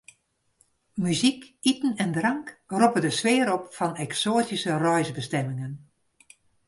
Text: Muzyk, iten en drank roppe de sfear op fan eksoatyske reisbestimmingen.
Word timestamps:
Muzyk, 1.01 1.43
iten 1.71 1.93
en 2.05 2.11
drank 2.15 2.49
roppe 2.75 2.99
de 3.05 3.09
sfear 3.19 3.49
op 3.57 3.63
fan 3.77 3.93
eksoatyske 4.05 4.73
reisbestimmingen. 4.85 5.73